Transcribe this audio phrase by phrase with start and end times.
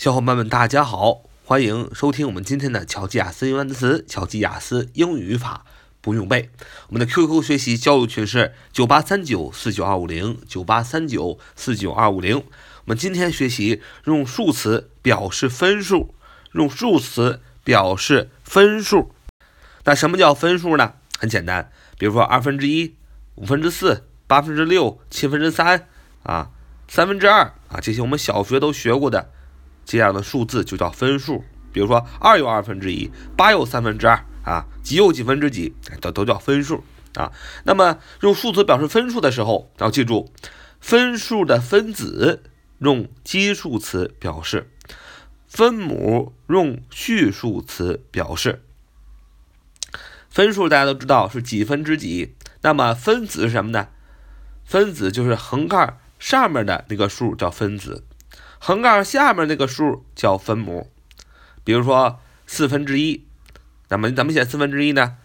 [0.00, 5.66] 小伙伴们，大家好，欢迎收听我们今天的乔吉雅思英文单词、乔吉雅思英语语法
[6.00, 6.48] 不用背。
[6.88, 12.38] 我们的 QQ 学习交流群是九八三九四九二五零九八三九四九二五零。
[12.38, 12.44] 我
[12.86, 16.14] 们今天学习用数词表示分数，
[16.52, 19.12] 用数词表示分数。
[19.84, 20.94] 那什么叫分数呢？
[21.18, 22.94] 很简单，比如说二分之一、
[23.34, 25.86] 五分之四、八分之六、七分之三
[26.22, 26.48] 啊、
[26.88, 29.30] 三分之二啊，这些我们小学都学过的。
[29.90, 36.84] 这样的数字就叫分数，比如说二又二分之一，八又三分之二啊，几又几分之几，都都叫分数
[37.16, 37.32] 啊。
[37.64, 40.30] 那么用数字表示分数的时候，要记住，
[40.78, 42.44] 分数的分子
[42.78, 44.70] 用基数词表示，
[45.48, 48.62] 分母用序数词表示。
[50.28, 53.88] 分数大家都知道是几分之几，那么分子是什么呢？
[54.64, 58.04] 分子就是横杠上面的那个数叫分子。
[58.62, 60.90] 横杠下面那个数叫分母，
[61.64, 63.24] 比如说四分之一，
[63.88, 65.16] 那么你怎么写四分之一呢？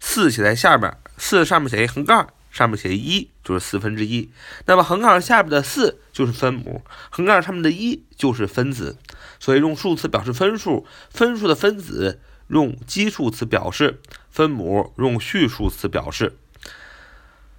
[0.00, 4.32] 四写在下面，四上面写一横杠，上面写一就是四分之一。
[4.66, 8.96] 那么横杠下面的四就是分母，横杠上面的一就是分子。
[9.38, 16.36] 所以用数词表示分数，分数的分子用基数词表示，分母用序数词表示。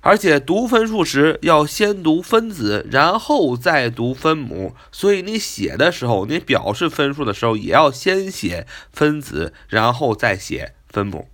[0.02, 4.76] 而且读分数时要先读分子，然后再读分母。
[4.92, 11.30] 所以你写的时候，你表示分数的时候，也要先写分子，然后再写分母。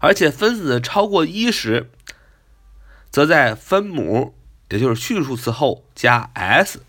[0.00, 1.90] 而且分子超过一时，
[3.10, 4.34] 则在分母，
[4.70, 6.80] 也就是序数词后加 s。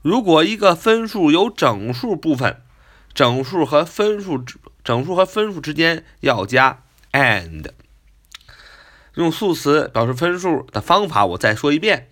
[0.00, 2.62] 如果一个分数有整数部分，
[3.12, 7.66] 整数和分数之整数和分数之间要加 and。
[9.16, 12.08] 用数词表示分数的方法，我再说一遍：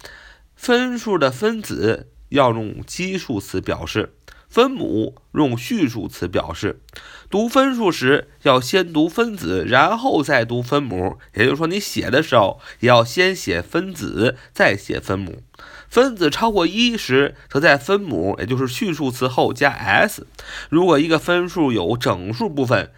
[0.56, 4.14] 分数的分子要用基数词表示，
[4.48, 6.80] 分母用序数词表示。
[7.28, 11.18] 读分数时要先读分子，然后再读分母。
[11.34, 15.42] 也就是说，你写的时候也要先写分子，再写分母。
[15.90, 20.26] 分子超过一时，则在分母，也就是序数词后加 s。
[20.70, 22.90] 如果一个分数有整数部分，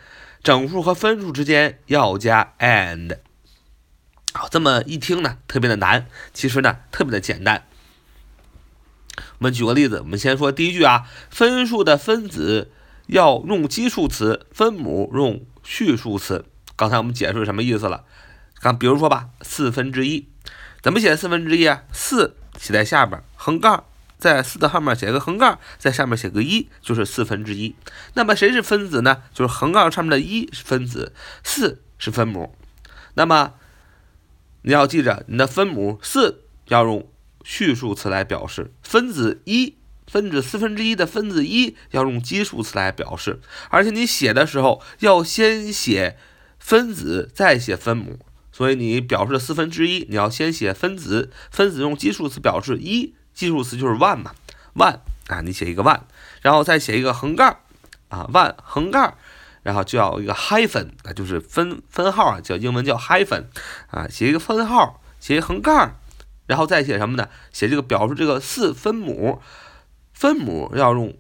[0.45, 3.17] 整数和分数之间要加 and。
[4.37, 7.65] 好，这么一听呢，特别的难，其实呢，特别的简单。
[9.39, 12.71] 我们举个例子，我们先说第一句啊，分数的分子
[13.07, 16.45] 要用基数词，分母用序数词。
[16.77, 18.05] 刚才我们解释什么意思了？
[18.61, 20.29] 刚比如说吧，四分之一，
[20.83, 21.85] 怎么写四分之一啊？
[21.91, 23.85] 四写在下边，横杠，
[24.19, 27.75] 在四的后面写个横杠，在上面写个一，就是四分之一。
[28.13, 29.23] 那么谁是分子呢？
[29.33, 32.55] 就是横杠上面的一是分子，四是分母。
[33.15, 33.55] 那么
[34.67, 37.09] 你要记着，你的分母四要用
[37.45, 39.77] 序数词来表示，分子一，
[40.09, 43.39] 分子四分之一的分子一要用基数词来表示，
[43.71, 46.19] 而且你写的时候要先写
[46.59, 48.19] 分子，再写分母。
[48.51, 54.33] 所以你表示四分之一，你要先写分子，分子用基数词表示一，基数词就是 one 嘛
[54.75, 54.99] ，one
[55.29, 56.01] 啊，你写一个 one，
[56.43, 57.61] 然后再写一个横杠
[58.09, 59.17] 啊，one 横杠。
[59.67, 63.47] 然后就要一个 hyphen，那就是分分号啊，叫英文叫 hyphen，
[63.91, 65.97] 啊，写一个分号，写一横杠，
[66.47, 67.29] 然后再写什么呢？
[67.51, 69.43] 写这个表示这个四分母，
[70.13, 71.17] 分母要用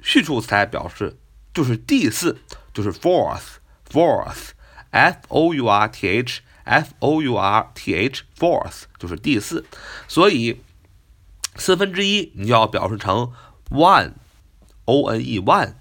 [0.00, 1.16] 序数词来表示，
[1.52, 2.38] 就是第四，
[2.72, 9.64] 就是 fourth，fourth，f o u r t h，f o u r t h，fourth 就是第四，
[10.06, 10.62] 所以
[11.56, 13.32] 四分之一你就要表示成
[13.70, 15.72] one，o n e one，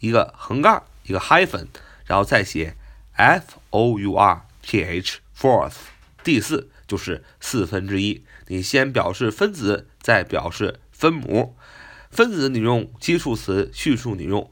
[0.00, 0.82] 一个横杠。
[1.06, 1.68] 一个 hyphen，
[2.04, 2.76] 然后再写
[3.12, 5.74] f o u r t h fourth，
[6.24, 8.24] 第四就是四分之一。
[8.48, 11.56] 你先表示分子，再表示分母。
[12.10, 14.50] 分子你用基数词，序数你用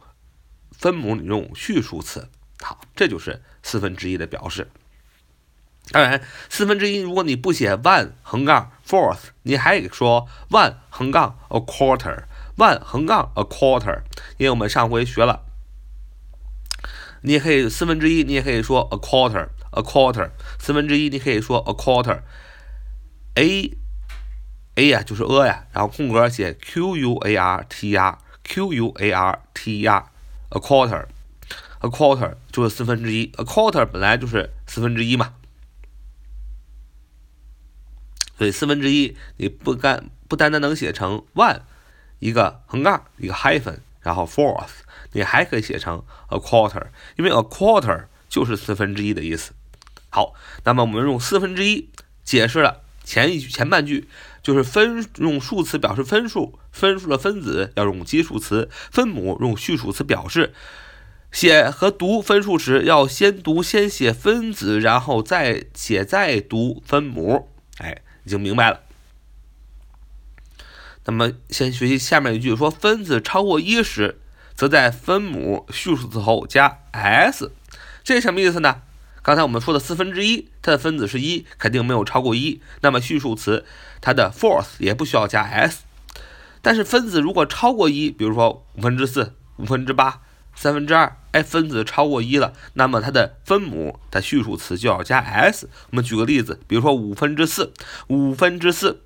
[0.72, 2.28] 分母你用序数词。
[2.60, 4.69] 好，这就是四分之一的表示。
[5.91, 14.03] 当然，四分之一如果你不写 one 横杠 fourth，你还得说 one 横杠 a quarter，one 横杠 a quarter，
[14.39, 15.45] 因为我们上回学了。
[17.26, 23.72] 你也可以四分之一，你也可以说 a quarter，a quarter，四分之一，你可以说 a quarter，a
[24.74, 30.60] a 呀就是 a 呀，然后空格写 q u a r t r，q u a r t r，a
[30.60, 35.32] quarter，a quarter 就是四分之一，a quarter 本来就是四分之一嘛，
[38.36, 41.62] 所以四分之一你不干不单单能写成 one，
[42.18, 44.84] 一个横杠一个 hyphen，然后 fourth。
[45.10, 46.86] 你还可以写成 a quarter，
[47.16, 49.53] 因为 a quarter 就是四分之一的意思。
[50.10, 51.91] 好，那么我们用四分之一
[52.22, 54.09] 解释了前一句前半句，
[54.42, 60.54] 就是分用数词表示分数，分数的分子要用基数词，分母用序数词表示。
[61.33, 67.48] 写和读分数时，要先读先写分子，然后再写再读分母。
[67.78, 68.83] 哎，已经明白了。
[71.06, 74.21] 那么，先学习下面一句，说分子超过一时，
[74.54, 77.53] 则在分母序数词后加 s。
[78.03, 78.83] 这什么意思呢？
[79.22, 82.60] 刚才我们说的四分之一，它的分子是一，肯定没有超过一。
[82.80, 83.65] 那么序数词
[84.01, 85.83] 它的 fourth 也不需要加 s。
[86.62, 90.21] 但是分子如果超过一，比如说五分之四、五分之八、
[90.54, 95.68] 三分之二，哎，分子超过一了，那么它的分母的序数词就要加 s。
[95.91, 97.74] 我们举个例子，比如说五分之四，
[98.09, 99.03] 五分之四。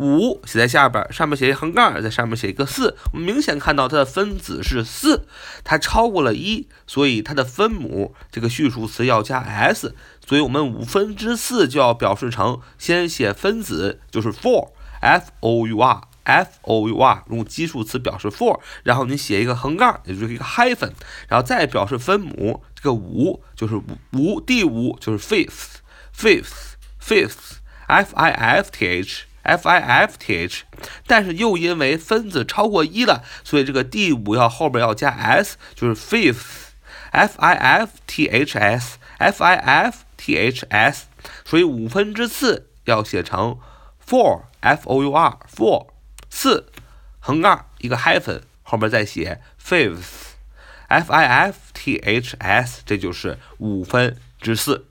[0.00, 2.96] 五写在下边，上面写一横杠，在上面写一个四。
[3.12, 5.26] 我们明显看到它的分子是四，
[5.62, 9.94] 它超过了一，所以它的分母这个序数词要加 s。
[10.26, 20.92] 所以我们五分之四就要表示成先写分子，就是 four，f o u r，f o u r，用基数词表示 four，然后你写一个横杠，也就是一个 hyphen，
[21.28, 23.78] 然后再表示分母，这个五就是
[24.12, 29.24] 五，第五就是 fifth，fifth，fifth，f i f t h。
[29.42, 30.64] F i f t h，
[31.06, 41.06] 但是又因为分子超过一了，所以这个第五要后边要加 s，就是 fifth，f i f t h s，f i f t h s，
[41.44, 43.58] 所以五分之四要写成
[44.06, 45.86] four，f o u r，four，
[46.28, 46.70] 四
[47.18, 54.86] 横杠一个 hyphen，后边再写 fifth，f i f t h s，这就是五分之四。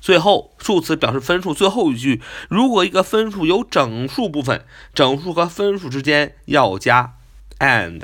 [0.00, 1.52] 最后，数词表示分数。
[1.52, 7.16] 最后一句，如果一个分数有整数部分，整数和分数之间要加
[7.58, 8.02] and。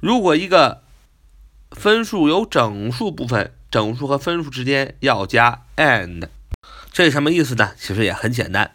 [0.00, 0.82] 如果一个
[1.70, 6.28] 分数有整数部分，整数和分数之间要加 and，
[6.92, 7.72] 这是什么意思呢？
[7.76, 8.72] 其实也很简单。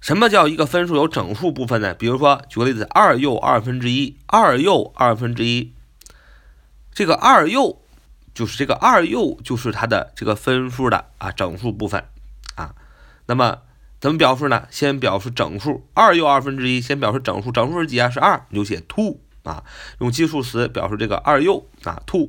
[0.00, 1.94] 什么叫一个分数有整数部分呢？
[1.94, 5.72] 比如说，举个例子，二又二分之一，二又二分之一，
[6.92, 7.83] 这个二又。
[8.34, 12.04] 就是这个二又就是它的这个分数的啊整数部分
[12.56, 12.74] 啊，
[13.26, 13.58] 那么
[14.00, 14.66] 怎么表示呢？
[14.70, 18.10] 先表示整数，二又二分之一，先表示整数，整数是几啊？
[18.10, 19.62] 是二，你就写 two 啊，
[20.00, 22.28] 用基数词表示这个二又啊 two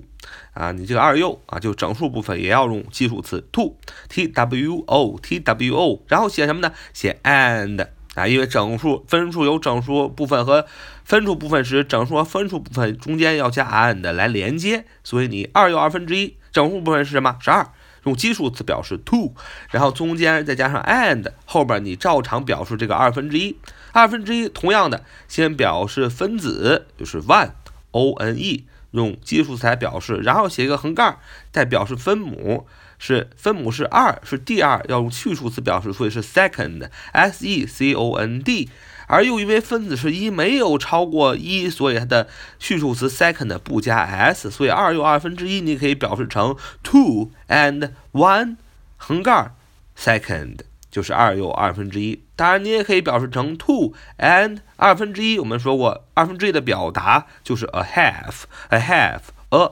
[0.54, 6.72] 啊，你这个二又啊就整数部分也要用基数词 two，t w o t w o，然后写什么呢？
[6.94, 7.88] 写 and。
[8.16, 10.66] 啊，因为整数分数有整数部分和
[11.04, 17.38] 分数部分时，整数和分数部分中间要加 and 来连接，所以你二又二分之一，整数部分是什么？
[17.42, 17.68] 是二，
[18.06, 19.34] 用基数词表示 two，
[19.70, 23.58] 然后中间再加上 and，后边你照常表示这个二分之一，
[23.92, 31.20] 二分之一同样的，先表示分子就是 one，o n e，用基数词来表示，然后写一个横杠，
[31.52, 32.66] 再表示分母。
[32.98, 38.70] 是分母是二，是第二，要用序数词表示，所以是 second，s e c o n d。
[39.08, 42.28] 而又因为分子是一，没有超过一，所以它的
[42.58, 48.56] 序数词 second 不加 s，所以二又二分之一，你可以表示成 two and one
[48.98, 49.54] 横杠
[49.96, 52.24] second，就是二又二分之一。
[52.36, 55.38] 当然，你也可以表示成 two and 二分之一。
[55.38, 59.72] 我们说过，二分之一的表达就是 a half，a half，a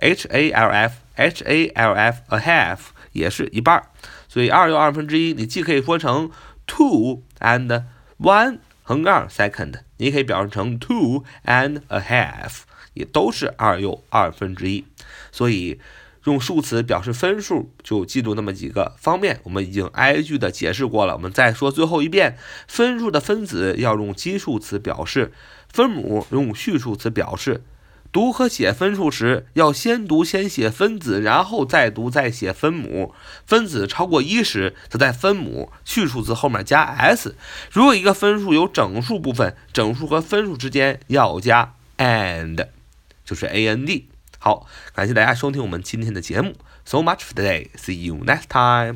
[0.00, 0.94] h a l f。
[1.16, 2.78] h a l f a half
[3.12, 3.84] 也是一半儿，
[4.26, 6.30] 所以二又二分之一，你既可以说成
[6.66, 7.84] two and
[8.18, 12.60] one 横杠 second，你也可以表示成 two and a half，
[12.94, 14.86] 也都是二又二分之一。
[15.30, 15.78] 所以
[16.24, 21.12] 用数词表示分数，就记住那么几个方面，我们已经挨句的解释过了。
[21.12, 25.34] 我们再说最后一遍，分数的分子要用基数词表示，
[25.68, 27.62] 分母用序数词表示。
[28.12, 33.14] 读和写分数时，要先读先写分子，然后再读再写分母。
[33.46, 37.36] 分子超过一时，则在分母序数字后面加 s。
[37.70, 42.66] 如果一个分数有整数部分，整数和分数之间要加 and，
[43.24, 44.08] 就是 a n d。
[44.38, 46.54] 好，感谢大家收听我们今天的节目。
[46.84, 47.68] So much for today.
[47.76, 48.88] See you next time.